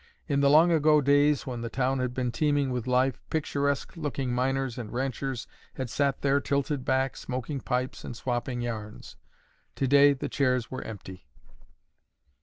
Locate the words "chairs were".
10.27-10.81